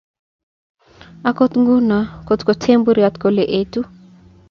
Akot 1.29 1.51
nguno 1.61 1.97
kotoku 2.25 2.53
temburyot 2.63 3.15
kole 3.21 3.43
etu 3.59 3.79